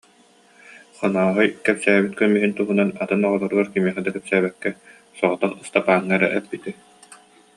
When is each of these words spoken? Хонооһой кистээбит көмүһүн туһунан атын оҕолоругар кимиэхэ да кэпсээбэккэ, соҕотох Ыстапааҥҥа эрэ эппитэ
Хонооһой 0.99 1.47
кистээбит 1.65 2.13
көмүһүн 2.19 2.51
туһунан 2.59 2.89
атын 3.03 3.21
оҕолоругар 3.27 3.67
кимиэхэ 3.71 4.01
да 4.03 4.09
кэпсээбэккэ, 4.13 4.69
соҕотох 5.17 5.51
Ыстапааҥҥа 5.63 6.13
эрэ 6.17 6.27
эппитэ 6.39 6.71